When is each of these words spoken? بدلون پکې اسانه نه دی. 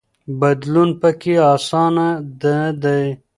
بدلون 0.39 0.89
پکې 1.01 1.35
اسانه 1.53 2.07
نه 2.41 2.61
دی. 2.81 3.03